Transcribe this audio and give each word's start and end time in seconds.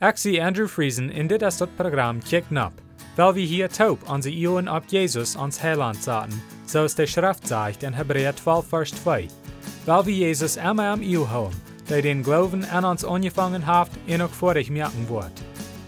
Zie 0.00 0.40
Andrew 0.40 0.66
Friesen 0.66 1.10
in 1.10 1.26
dit 1.26 1.42
is 1.42 1.56
dat 1.56 1.76
programma 1.76 2.20
Kick 2.24 2.50
Nap, 2.50 2.72
weil 3.16 3.34
wir 3.34 3.46
hier 3.46 3.68
taub 3.68 4.08
onze 4.08 4.30
Ioen 4.30 4.68
op 4.68 4.84
Jesus 4.86 5.36
ons 5.36 5.60
Heiland 5.60 6.02
zaten, 6.02 6.42
zoals 6.64 6.94
de 6.94 7.06
Schrift 7.06 7.46
zegt 7.46 7.82
in 7.82 7.92
Hebräer 7.92 8.34
12 8.34 8.68
vers 8.68 8.90
2. 8.90 9.28
Weil 9.84 10.04
wir 10.04 10.14
Jesus 10.14 10.56
immer 10.56 10.90
am 10.90 11.02
Iu 11.02 11.26
houden, 11.26 11.60
der 11.88 12.02
den 12.02 12.22
Glauben 12.22 12.64
an 12.64 12.84
uns 12.84 13.04
angefangen 13.04 13.66
hat 13.66 13.90
en 14.06 14.22
ook 14.22 14.34
vorig 14.34 14.70
merken 14.70 15.06
wordt. 15.06 15.42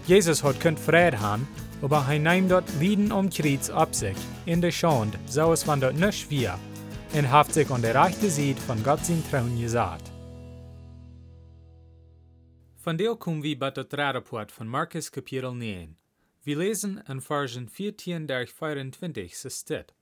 Jesus 0.05 0.43
hat 0.43 0.59
kunt 0.59 0.79
vrede 0.79 1.17
haben, 1.17 1.47
aber 1.81 2.05
hij 2.05 2.19
neemt 2.19 2.49
dort 2.49 2.69
Lieden 2.79 3.11
um 3.11 3.29
Kreuz 3.29 3.69
ab 3.69 3.95
sich, 3.95 4.17
in 4.45 4.61
der 4.61 4.71
Schande, 4.71 5.17
so 5.25 5.51
es 5.51 5.65
van 5.65 5.79
dort 5.79 5.97
nicht 5.97 6.29
wir, 6.29 6.59
und 7.13 7.31
haft 7.31 7.53
sich 7.53 7.71
an 7.71 7.81
der 7.81 7.95
rechte 7.95 8.29
Seite 8.29 8.61
von 8.61 8.83
Gott 8.83 9.05
sein 9.05 9.23
Trauen 9.31 9.59
gesagt. 9.59 10.12
Von 12.83 12.99
wir 12.99 13.57
bei 13.57 13.71
der 13.71 14.13
Rapport 14.13 14.51
von 14.51 14.67
Markus 14.67 15.09
Kapitel 15.09 15.53
9. 15.53 15.95
Wir 16.43 16.57
lesen 16.57 17.01
in 17.07 17.21
Versen 17.21 17.69
14 17.69 18.27
durch 18.27 18.51
24 18.51 19.37
so 19.37 19.47
steht. 19.47 19.93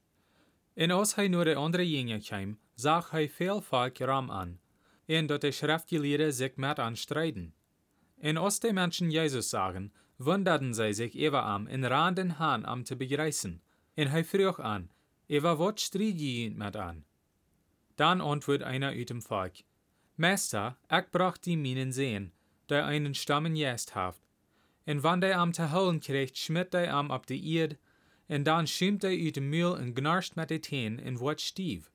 En 0.75 0.89
als 0.89 1.13
hij 1.13 1.29
de 1.29 1.55
andere 1.55 1.85
jongen 1.85 2.21
kwam, 2.21 2.57
zag 2.75 3.11
hij 3.11 3.29
veel 3.29 3.61
volk 3.61 3.99
ram 3.99 4.29
an, 4.29 4.59
en 5.05 5.27
dat 5.27 5.41
de 5.41 5.51
schriftgeleerden 5.51 6.33
zich 6.33 6.55
met 6.55 6.79
aan 6.79 6.95
strijden. 6.95 7.53
En 8.19 8.37
als 8.37 8.59
de 8.59 8.73
mensen 8.73 9.11
Jezus 9.11 9.49
zagen, 9.49 9.93
wunderten 10.15 10.73
zij 10.73 10.93
zich 10.93 11.13
even 11.13 11.43
am 11.43 11.67
en 11.67 11.87
randen 11.87 12.29
han 12.29 12.65
am 12.65 12.83
te 12.83 12.95
begreißen. 12.95 13.61
En 13.93 14.07
hij 14.07 14.25
vroeg 14.25 14.59
an, 14.59 14.89
Eva 15.27 15.55
wat 15.55 15.79
strijd 15.79 16.19
je 16.19 16.51
met 16.55 16.75
an? 16.75 17.03
Dan 17.95 18.21
antwoord 18.21 18.61
einer 18.61 18.89
uit 18.89 19.07
dem 19.07 19.21
volk, 19.21 19.53
Meister, 20.15 20.77
ik 20.87 21.09
bracht 21.09 21.43
die 21.43 21.57
minen 21.57 21.93
sehen, 21.93 22.33
der 22.71 22.85
einen 22.85 23.13
Stammen 23.13 23.55
jest 23.55 23.93
haft. 23.95 24.21
En 24.85 25.03
wann 25.03 25.21
der 25.21 25.37
am 25.37 25.51
te 25.51 25.71
holen 25.71 25.99
kreeg, 25.99 26.31
schmidt 26.33 26.71
der 26.71 26.93
am 26.93 27.11
op 27.11 27.27
de 27.27 27.35
ierd, 27.35 27.77
en 28.27 28.43
dan 28.43 28.67
schiemt 28.67 29.01
der 29.01 29.11
uit 29.11 29.33
de 29.33 29.41
muil 29.41 29.77
en 29.77 29.93
gnarst 29.93 30.35
met 30.35 30.47
de 30.47 30.59
teen 30.59 30.99
en 30.99 31.17
wordt 31.17 31.41
stief. 31.41 31.91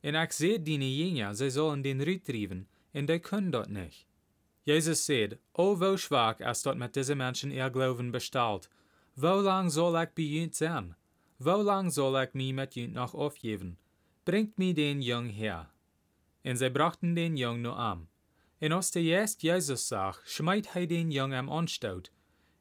En 0.00 0.14
ik 0.14 0.32
zei 0.32 0.62
die 0.62 0.96
jenja, 0.96 1.34
zij 1.34 1.50
zullen 1.50 1.82
den 1.82 2.02
riet 2.02 2.24
drijven, 2.24 2.68
en 2.90 3.06
die 3.06 3.18
kunnen 3.18 3.50
dat 3.50 3.68
niet. 3.68 4.06
Jezus 4.62 5.04
zei, 5.04 5.38
O 5.52 5.76
wo 5.76 5.96
schwach 5.96 6.40
als 6.40 6.62
dat 6.62 6.76
met 6.76 6.94
deze 6.94 7.14
mensen 7.14 7.50
ihr 7.50 7.70
Glauben 7.70 8.10
bestalt, 8.10 8.68
wo 9.14 9.42
lang 9.42 9.72
soll 9.72 10.00
ik 10.00 10.14
bij 10.14 10.24
jent 10.24 10.56
zijn? 10.56 10.96
Wo 11.36 11.62
lang 11.62 11.92
soll 11.92 12.20
ik 12.20 12.32
mij 12.32 12.52
met 12.52 12.74
jent 12.74 12.92
nog 12.92 13.14
aufgeven? 13.14 13.78
Bringt 14.22 14.56
mi 14.56 14.72
den 14.72 15.02
jong 15.02 15.36
her. 15.36 15.70
En 16.42 16.56
zij 16.56 16.70
brachten 16.70 17.14
den 17.14 17.36
jong 17.36 17.62
nu 17.62 17.68
am. 17.68 18.08
En 18.62 18.72
als 18.72 18.90
de 18.90 19.04
jest 19.04 19.42
Jezus 19.42 19.86
zag, 19.86 20.22
schmeit 20.24 20.72
hij 20.72 20.86
den 20.86 21.10
jong 21.10 21.34
am 21.34 21.48
onstoot. 21.48 22.10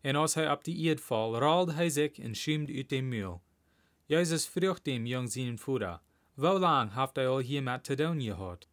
En 0.02 0.16
als 0.16 0.34
hij 0.34 0.52
op 0.52 0.64
de 0.64 0.76
eerd 0.76 1.02
val, 1.02 1.38
raalde 1.38 1.74
hij 1.74 1.90
zich 1.90 2.20
en 2.20 2.36
schiemt 2.36 2.70
uit 2.70 3.04
muil. 3.04 3.42
Jezus 4.06 4.48
vroeg 4.48 4.82
dem 4.82 5.06
jong 5.06 5.32
zijn 5.32 5.60
voeder, 5.60 6.00
Wo 6.34 6.60
lang 6.60 6.92
haft 6.92 7.16
hij 7.16 7.28
al 7.28 7.40
hiermet 7.40 7.84
te 7.84 7.96
doen 7.96 8.22
gehad? 8.22 8.68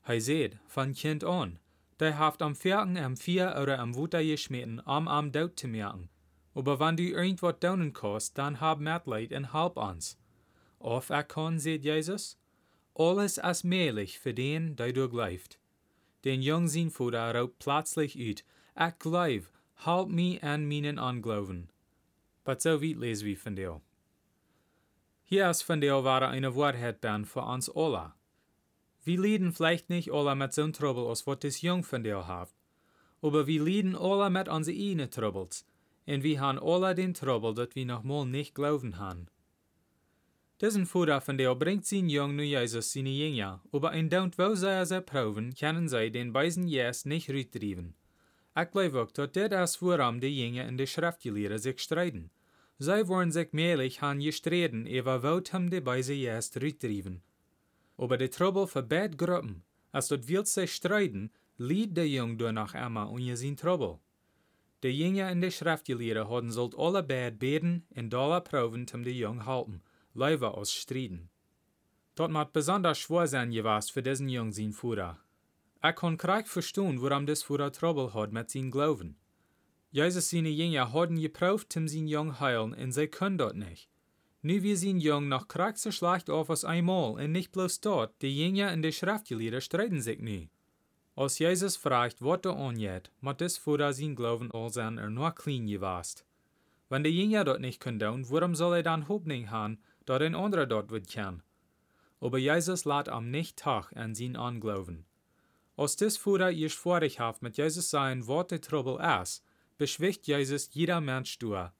Hij 0.00 0.20
zei, 0.20 0.58
van 0.66 0.94
kind 0.94 1.24
aan. 1.24 1.58
Der 1.96 2.12
haft 2.12 2.42
am 2.42 2.56
Vierten, 2.56 2.96
am 2.96 3.16
Vier 3.16 3.56
oder 3.60 3.78
am 3.78 3.94
Wutter 3.94 4.22
geschmeten, 4.22 4.84
am 4.84 5.08
am 5.08 5.30
dood 5.30 5.56
te 5.56 5.66
merken. 5.66 6.10
Aber 6.54 6.78
wann 6.78 6.96
du 6.96 7.02
irgendwas 7.02 7.58
daunen 7.58 7.92
kost, 7.92 8.34
dann 8.34 8.60
hab 8.60 8.78
Mitleid 8.78 9.32
en 9.32 9.52
halb 9.52 9.78
ans. 9.78 10.16
Of 10.78 11.08
er 11.10 11.24
kann, 11.24 11.58
seht 11.58 11.84
Jesus, 11.84 12.36
alles 12.94 13.38
as 13.38 13.64
möglich 13.64 14.18
für 14.18 14.34
den, 14.34 14.76
der 14.76 14.92
du 14.92 15.08
gleift. 15.08 15.58
Den 16.24 16.42
jungen 16.42 16.68
Sinnfutter 16.68 17.34
raubt 17.34 17.58
plötzlich 17.58 18.16
ut, 18.16 18.44
ich 18.78 18.98
gleif, 18.98 19.50
halt 19.84 20.08
mi 20.08 20.38
an 20.42 20.66
meinen 20.66 20.98
Anglauben. 20.98 21.68
But 22.44 22.62
so 22.62 22.82
weit 22.82 22.96
lesen 22.96 23.26
wir 23.26 23.36
von 23.36 23.56
dir. 23.56 23.80
Hier 25.24 25.50
ist 25.50 25.62
von 25.62 25.80
dir 25.80 26.04
war 26.04 26.22
eine 26.22 26.54
Wahrheit 26.54 27.04
für 27.26 27.42
uns 27.42 27.68
alle. 27.68 28.12
Wir 29.02 29.20
leiden 29.20 29.52
vielleicht 29.52 29.90
nicht 29.90 30.12
alle 30.12 30.34
mit 30.34 30.52
so'n 30.52 30.72
Trouble, 30.72 31.08
als 31.08 31.26
wat 31.26 31.44
das 31.44 31.62
Jung 31.62 31.82
von 31.82 32.02
dir 32.02 32.26
haft. 32.26 32.54
Aber 33.22 33.46
wir 33.46 33.62
leiden 33.62 33.96
alle 33.96 34.30
mit 34.30 34.48
unsere 34.48 34.76
eigenen 34.76 35.10
Troubles. 35.10 35.66
Und 36.06 36.22
wir 36.22 36.40
haben 36.40 36.60
alle 36.60 36.94
den 36.94 37.14
Trouble, 37.14 37.54
dat 37.54 37.74
wir 37.74 37.86
noch 37.86 38.04
mal 38.04 38.24
nicht 38.24 38.54
glauben 38.54 38.98
haben. 38.98 39.26
Diesen 40.58 40.86
Vater 40.86 41.20
von 41.20 41.36
dir 41.36 41.54
bringt 41.54 41.84
sein 41.84 42.08
Jung 42.08 42.34
nu 42.34 42.42
Jesus 42.42 42.90
seine 42.90 43.10
Jünger, 43.10 43.60
aber 43.72 43.90
ein 43.90 44.08
Daunt 44.08 44.38
wo 44.38 44.54
sie 44.54 44.86
sie 44.86 45.02
proben, 45.02 45.54
können 45.54 45.86
sie 45.86 46.10
den 46.10 46.32
beisen 46.32 46.66
Jes 46.66 47.04
nicht 47.04 47.28
rüttrieben. 47.28 47.94
Ich 48.58 48.70
glaube 48.70 49.02
auch, 49.02 49.10
dass 49.10 49.32
dit 49.32 49.52
ist, 49.52 49.82
woran 49.82 50.18
die 50.18 50.28
Jünger 50.28 50.66
in 50.66 50.78
der 50.78 50.86
Schriftgelehrten 50.86 51.58
sich 51.58 51.78
streiten. 51.80 52.30
Sie 52.78 53.06
wollen 53.06 53.32
sich 53.32 53.52
mählich 53.52 54.00
han 54.00 54.18
gestreden, 54.18 54.86
über 54.86 55.22
wo 55.22 55.42
ham 55.52 55.68
die 55.68 55.82
beise 55.82 56.14
Jes 56.14 56.50
rüttrieben. 56.56 57.20
Aber 57.98 58.16
de 58.16 58.28
Trouble 58.28 58.66
für 58.66 58.82
beide 58.82 59.14
Gruppen, 59.14 59.62
als 59.92 60.08
dort 60.08 60.26
wild 60.26 60.48
sich 60.48 60.72
streiten, 60.72 61.30
lied 61.58 61.94
der 61.94 62.08
Jung 62.08 62.38
door 62.38 62.52
nach 62.52 62.74
Emma 62.74 63.12
je 63.18 63.36
zijn 63.36 63.56
Trouble. 63.56 63.98
De 64.80 64.90
Jünger 64.90 65.30
in 65.30 65.42
de 65.42 65.50
Schriftgelehrten 65.50 66.28
hadden 66.28 66.50
sollt 66.50 66.74
alle 66.78 67.02
beide 67.02 67.36
beten 67.36 67.84
en 67.94 68.08
dollar 68.08 68.40
proben 68.40 68.86
zum 68.86 69.02
de 69.04 69.12
Jung 69.12 69.44
halten, 69.44 69.82
leider 70.16 70.56
aus 70.56 70.72
Striden. 70.72 71.28
Dort 72.14 72.30
mat 72.30 72.52
besonders 72.52 72.98
schwer 72.98 73.26
sein 73.26 73.50
gewast 73.50 73.92
für 73.92 74.02
diesen 74.02 74.28
Jung 74.28 74.52
sein 74.52 74.72
Führer. 74.72 75.18
Er 75.82 75.92
kon 75.92 76.16
kreig 76.16 76.48
verstehen, 76.48 77.00
warum 77.02 77.26
des 77.26 77.42
Führer 77.42 77.72
Trouble 77.72 78.14
hat 78.14 78.32
mit 78.32 78.50
sein 78.50 78.70
Glauben. 78.70 79.16
Jesus 79.90 80.30
seine 80.30 80.48
Jünger 80.48 80.92
hadden 80.92 81.20
geprüft, 81.20 81.72
zum 81.72 81.88
sein 81.88 82.08
Jung 82.08 82.40
heilen, 82.40 82.74
und 82.74 82.92
sie 82.92 83.06
können 83.06 83.38
dort 83.38 83.56
nicht. 83.56 83.88
Nu 84.42 84.62
wir 84.62 84.76
sind 84.76 85.00
jung 85.00 85.28
noch 85.28 85.48
krank 85.48 85.76
so 85.76 85.90
schlecht 85.90 86.30
auf 86.30 86.50
als 86.50 86.64
einmal 86.64 87.14
und 87.14 87.32
nicht 87.32 87.52
bloß 87.52 87.80
dort, 87.80 88.14
die 88.22 88.28
Jünger 88.28 88.72
in 88.72 88.80
der 88.80 88.92
Schriftgelehrten 88.92 89.60
streiten 89.60 90.00
sich 90.00 90.20
nie. 90.20 90.50
Als 91.16 91.38
Jesus 91.38 91.76
fragt, 91.76 92.20
was 92.20 92.40
er 92.44 92.56
angeht, 92.56 93.10
muss 93.20 93.38
das 93.38 93.56
Futter 93.56 93.92
sein 93.92 94.14
Glauben 94.14 94.52
all 94.52 94.70
sein 94.70 94.98
er 94.98 95.10
nur 95.10 95.32
clean 95.34 95.66
gewast. 95.66 96.24
Wenn 96.88 97.02
die 97.02 97.10
Jünger 97.10 97.44
dort 97.44 97.60
nicht 97.60 97.80
können 97.80 98.30
warum 98.30 98.54
soll 98.54 98.76
er 98.76 98.82
dann 98.82 99.08
Hoffnung 99.08 99.50
haben, 99.50 99.78
dass 100.06 100.22
ein 100.22 100.34
anderer 100.34 100.66
dort 100.66 100.90
wird 100.90 101.10
kann? 101.12 101.42
Aber 102.20 102.38
Jesus 102.38 102.84
lädt 102.84 103.08
am 103.08 103.30
nicht 103.30 103.58
Tag 103.58 103.94
an 103.94 104.14
sein 104.14 104.36
Anglauben. 104.36 105.04
Als 105.76 105.96
das 105.96 106.16
Futter 106.16 106.50
ihr 106.50 106.70
vorig 106.70 107.20
haft 107.20 107.42
mit 107.42 107.58
Jesus 107.58 107.90
sein, 107.90 108.24
der 108.26 108.60
Trouble 108.60 108.98
ist, 109.22 109.44
beschwicht 109.76 110.26
Jesus 110.26 110.70
jeder 110.72 111.00
Mensch 111.00 111.38
durch. 111.38 111.70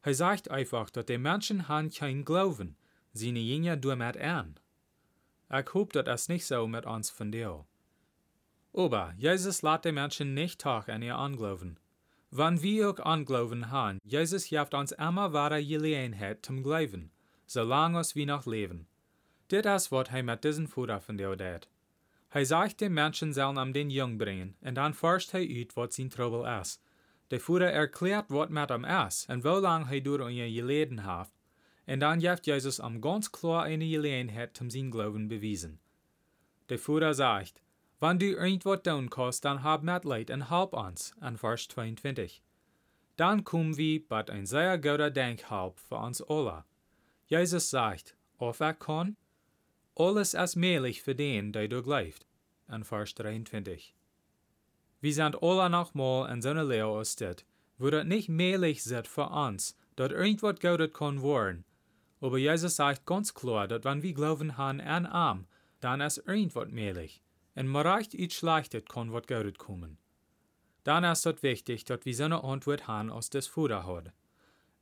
Hij 0.00 0.14
sagt 0.14 0.50
einfach, 0.50 0.88
dat 0.90 1.08
de 1.08 1.18
Menschen 1.18 1.68
han 1.68 1.90
kein 1.90 2.24
Glauben, 2.24 2.76
seine 3.12 3.40
Jünger 3.40 3.76
du 3.76 3.94
mit 3.96 4.16
an. 4.16 4.54
Ich 5.50 5.74
hoop 5.74 5.92
dat 5.92 6.08
es 6.08 6.28
nicht 6.28 6.46
so 6.46 6.66
mit 6.66 6.86
uns 6.86 7.10
von 7.10 7.32
dir. 7.32 7.66
Aber 8.72 9.14
Jesus 9.18 9.62
lässt 9.62 9.84
die 9.84 9.92
Menschen 9.92 10.32
nicht 10.32 10.60
tag 10.60 10.88
an 10.88 11.02
ihr 11.02 11.16
anglauben. 11.16 11.78
Wann 12.30 12.62
wir 12.62 12.90
auch 12.90 13.00
anglauben 13.00 13.70
han, 13.70 13.98
Jesus 14.04 14.50
jaft 14.50 14.74
uns 14.74 14.92
immer 14.92 15.32
wahre 15.32 15.64
Gelegenheit 15.64 16.44
zum 16.46 16.62
Glauben, 16.62 17.10
solange 17.46 18.02
wir 18.14 18.26
noch 18.26 18.46
leben. 18.46 18.86
Dit 19.48 19.66
is 19.66 19.90
wat 19.90 20.08
hij 20.08 20.22
mit 20.22 20.42
diesen 20.42 20.68
Futter 20.68 21.00
von 21.00 21.16
dir 21.16 21.36
deed. 21.36 21.68
Hij 22.28 22.44
sagt 22.44 22.78
den 22.78 22.92
Menschen 22.92 23.32
sollen 23.32 23.58
am 23.58 23.72
den 23.72 23.90
Jung 23.90 24.18
bringen, 24.18 24.56
und 24.60 24.74
dann 24.74 24.94
forscht 24.94 25.32
hij 25.32 25.48
uit 25.48 25.74
wat 25.76 25.92
sein 25.94 26.10
Trouble 26.10 26.60
ist. 26.60 26.82
De 27.28 27.38
Führer 27.38 27.72
erklärt, 27.72 28.30
wat 28.30 28.50
mit 28.50 28.70
am 28.70 28.84
ist 28.84 29.28
und 29.28 29.44
wo 29.44 29.58
lang 29.60 29.86
hij 29.86 30.02
door 30.02 30.30
je 30.30 30.52
geleden 30.52 31.04
hat. 31.04 31.30
Und 31.86 32.00
dann 32.00 32.20
geeft 32.20 32.46
Jesus 32.46 32.80
am 32.80 33.00
ganz 33.00 33.30
klar 33.30 33.62
eine 33.62 33.88
Gelegenheit 33.88 34.56
zum 34.56 34.70
sein 34.70 34.90
Glauben 34.90 35.28
bewiesen. 35.28 35.78
Der 36.68 36.78
Führer 36.78 37.14
sagt, 37.14 37.62
wenn 38.00 38.18
du 38.18 38.26
irgendwas 38.26 38.82
tun 38.82 39.08
kannst, 39.08 39.44
dann 39.44 39.62
hab 39.62 39.82
Mitleid 39.82 40.30
und 40.30 40.50
halb 40.50 40.74
uns, 40.74 41.14
an 41.20 41.38
Vers 41.38 41.68
22. 41.68 42.42
Dann 43.16 43.44
kommen 43.44 43.76
wir 43.76 44.06
bei 44.06 44.28
ein 44.28 44.46
sehr 44.46 44.76
guter 44.78 45.10
Denkhalb 45.10 45.78
für 45.78 45.96
uns 45.96 46.20
alle. 46.22 46.64
Jesus 47.28 47.70
sagt, 47.70 48.16
auf 48.38 48.60
er 48.60 48.74
kann, 48.74 49.16
alles 49.96 50.34
ist 50.34 50.54
möglich 50.54 51.02
für 51.02 51.16
den, 51.16 51.52
der 51.52 51.66
du 51.66 51.82
glaubst, 51.82 52.24
an 52.68 52.84
Vers 52.84 53.14
23. 53.14 53.96
Wir 55.00 55.12
sind 55.12 55.42
alle 55.42 55.68
nochmal 55.68 56.32
in 56.32 56.40
so 56.40 56.50
einer 56.50 56.62
Lehre 56.62 56.86
ausgestellt, 56.86 57.44
wo 57.78 57.90
das 57.90 58.04
nicht 58.04 58.28
möglich 58.28 58.86
ist 58.86 59.08
für 59.08 59.28
uns, 59.28 59.76
dass 59.96 60.12
irgendwas 60.12 60.60
Gutes 60.60 60.92
kann 60.92 61.20
werden. 61.20 61.64
Aber 62.20 62.38
Jesus 62.38 62.76
sagt 62.76 63.06
ganz 63.06 63.34
klar, 63.34 63.66
dass 63.66 63.82
wenn 63.82 64.02
wir 64.02 64.14
glauben 64.14 64.56
haben 64.56 64.80
an 64.80 65.06
Arm, 65.06 65.48
dann 65.80 66.00
ist 66.00 66.18
irgendwas 66.26 66.68
möglich. 66.68 67.22
Und 67.56 67.66
man 67.66 67.86
reicht 67.86 68.14
iets 68.14 68.36
Schlechtes 68.36 68.84
kann 68.84 69.12
was 69.12 69.26
Gutes 69.26 69.58
kommen. 69.58 69.98
Dann 70.84 71.02
ist 71.02 71.26
es 71.26 71.42
wichtig, 71.42 71.84
dass 71.86 72.04
wir 72.04 72.14
so 72.14 72.24
eine 72.24 72.44
Antwort 72.44 72.86
haben, 72.86 73.10
als 73.10 73.30
das 73.30 73.48
Futter 73.48 73.84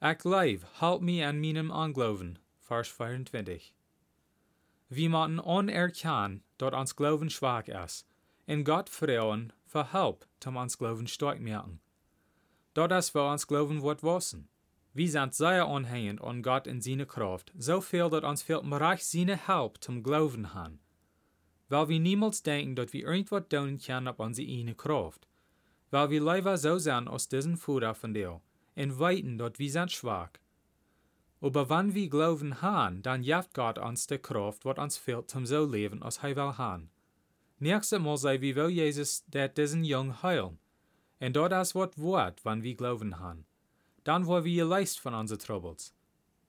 Ich 0.06 0.22
leib, 0.24 0.60
halt 0.82 1.00
mich 1.00 1.24
an 1.24 1.40
meinem 1.40 1.72
Anglauben, 1.72 2.38
Vers 2.60 2.88
24. 2.88 3.74
Wir 4.90 5.08
müssen 5.08 5.40
anerkennen, 5.40 6.42
dass 6.58 6.74
uns 6.74 6.94
Glauben 6.94 7.30
schwach 7.30 7.68
ist, 7.68 8.06
und 8.46 8.64
Gott 8.64 8.90
fragen, 8.90 9.50
für 9.64 9.94
Help, 9.94 10.26
um 10.44 10.56
uns 10.56 10.76
Glauben 10.76 11.06
stark 11.06 11.40
merken. 11.40 11.80
dort 12.74 12.90
das 12.90 13.14
wir 13.14 13.30
uns 13.30 13.46
glauben 13.46 13.82
wird 13.82 14.02
wissen. 14.02 14.50
Wir 14.92 15.10
sind 15.10 15.32
sehr 15.32 15.66
anhängend 15.66 16.20
an 16.20 16.42
Gott 16.42 16.66
in 16.66 16.82
seine 16.82 17.06
Kraft, 17.06 17.50
so 17.56 17.80
viel, 17.80 18.10
dass 18.10 18.24
uns 18.24 18.42
fehlt 18.42 18.62
im 18.62 18.68
Bereich 18.68 19.02
seine 19.06 19.38
Help 19.48 19.82
zum 19.82 20.02
Glauben 20.02 20.52
haben. 20.52 20.80
Weil 21.70 21.88
wir 21.88 21.98
niemals 21.98 22.42
denken, 22.42 22.76
dass 22.76 22.92
wir 22.92 23.06
irgendwas 23.06 23.48
tun 23.48 23.78
können 23.78 24.08
auf 24.08 24.18
unsere 24.18 24.46
eigene 24.46 24.74
Kraft. 24.74 25.26
Weil 25.90 26.10
wir 26.10 26.20
leider 26.20 26.58
so 26.58 26.76
sind 26.76 27.08
aus 27.08 27.26
diesem 27.26 27.56
Futter 27.56 27.94
von 27.94 28.12
dir 28.12 28.42
und 28.76 28.98
weiten, 28.98 29.38
dass 29.38 29.58
wir 29.58 29.70
sind 29.70 29.92
schwach. 29.92 30.30
Aber 31.40 31.68
wenn 31.68 31.94
wir 31.94 32.08
Glauben 32.08 32.62
haben, 32.62 33.02
dann 33.02 33.22
jaft 33.22 33.52
Gott 33.54 33.78
uns 33.78 34.06
die 34.06 34.18
Kraft, 34.18 34.64
was 34.64 34.78
uns 34.78 34.96
fehlt, 34.96 35.30
zum 35.30 35.44
so 35.44 35.64
leben, 35.64 36.02
als 36.02 36.18
er 36.18 36.36
will 36.36 36.56
haben. 36.56 36.90
Nächstes 37.58 38.00
Mal 38.00 38.16
sei 38.16 38.40
wie 38.40 38.56
will 38.56 38.68
Jesus, 38.68 39.24
der 39.26 39.48
diesen 39.48 39.84
Jungen 39.84 40.22
heilen. 40.22 40.58
Und 41.20 41.36
dort 41.36 41.52
ist 41.52 41.74
was 41.74 41.98
Wort, 41.98 42.44
wenn 42.44 42.62
wir 42.62 42.74
Glauben 42.74 43.18
haben. 43.20 43.46
Dann 44.04 44.26
wollen 44.26 44.44
wir 44.44 44.64
leicht 44.64 44.98
von 44.98 45.14
unseren 45.14 45.38
Troubles. 45.38 45.94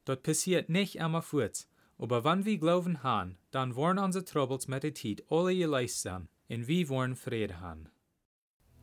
Das 0.05 0.21
passiert 0.21 0.69
nicht 0.69 0.95
immer 0.95 1.21
kurz, 1.21 1.67
aber 1.97 2.23
wenn 2.23 2.45
wir 2.45 2.57
Glauben 2.57 3.01
haben, 3.03 3.37
dann 3.51 3.75
wollen 3.75 3.99
unsere 3.99 4.25
Troubles 4.25 4.67
mit 4.67 4.83
der 4.83 4.93
Zeit 4.93 5.23
alle 5.29 5.65
leicht 5.65 5.95
sein 5.95 6.27
und 6.49 6.67
wir 6.67 6.89
wollen 6.89 7.15
Frieden 7.15 7.59
haben. 7.59 7.89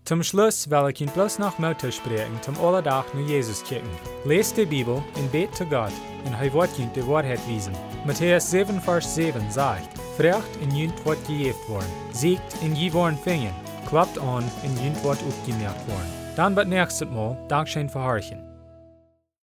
Zum 0.05 0.25
Schluss 0.25 0.69
will 0.69 0.91
ich 0.91 1.01
Ihnen 1.01 1.13
bloß 1.13 1.39
noch 1.39 1.61
Motto 1.61 1.89
sprechen, 1.93 2.37
zum 2.43 2.59
Alledach 2.61 3.05
nur 3.15 3.25
Jesus 3.25 3.63
kicken. 3.63 3.89
Lest 4.25 4.57
die 4.57 4.67
Bibel 4.67 5.01
und 5.15 5.31
bet 5.31 5.55
zu 5.55 5.65
Gott, 5.65 5.93
und 6.25 6.35
er 6.35 6.53
wird 6.53 6.77
Ihnen 6.77 6.93
die 6.93 7.07
Wahrheit 7.07 7.39
wiesen. 7.47 7.73
Matthäus 8.05 8.51
7, 8.51 8.81
Vers 8.81 9.15
7 9.15 9.49
sagt, 9.49 9.97
Frecht 10.17 10.57
in 10.61 10.75
jünt 10.75 11.07
wird 11.07 11.25
gejeft 11.29 11.69
worden, 11.69 11.93
siegt 12.11 12.43
in 12.63 12.75
je 12.75 12.93
worden 12.93 13.17
fingen, 13.17 13.55
klappt 13.89 14.19
an 14.19 14.43
in 14.65 14.77
jünt 14.85 15.05
wird 15.05 15.19
aufgemerkt 15.23 15.87
worden. 15.89 16.13
Dann 16.35 16.57
wird 16.57 16.67
nächstes 16.67 17.09
Mal 17.09 17.39
Dankeschön 17.47 17.89
verharchen. 17.89 18.52